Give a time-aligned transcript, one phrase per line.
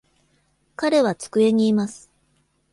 [0.77, 2.09] 彼は机にいます。